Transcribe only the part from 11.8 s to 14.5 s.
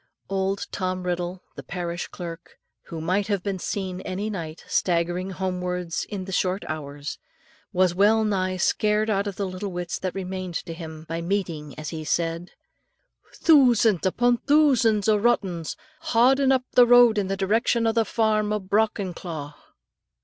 he said, "Thoosands upon